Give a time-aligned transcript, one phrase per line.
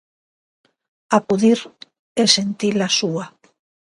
[1.17, 1.59] Acudir
[2.21, 3.25] e sentila súa.